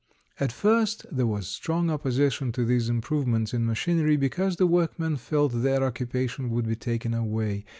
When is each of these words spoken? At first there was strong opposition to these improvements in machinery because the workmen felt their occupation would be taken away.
At 0.39 0.51
first 0.51 1.05
there 1.15 1.27
was 1.27 1.45
strong 1.47 1.91
opposition 1.91 2.51
to 2.53 2.65
these 2.65 2.89
improvements 2.89 3.53
in 3.53 3.67
machinery 3.67 4.17
because 4.17 4.55
the 4.55 4.65
workmen 4.65 5.15
felt 5.15 5.53
their 5.61 5.83
occupation 5.83 6.49
would 6.49 6.67
be 6.67 6.75
taken 6.75 7.13
away. 7.13 7.65